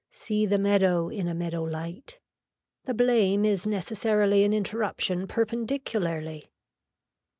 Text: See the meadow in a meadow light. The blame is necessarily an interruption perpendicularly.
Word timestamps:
See 0.09 0.47
the 0.47 0.57
meadow 0.57 1.09
in 1.09 1.27
a 1.27 1.35
meadow 1.35 1.61
light. 1.61 2.19
The 2.85 2.93
blame 2.95 3.45
is 3.45 3.67
necessarily 3.67 4.43
an 4.43 4.51
interruption 4.51 5.27
perpendicularly. 5.27 6.49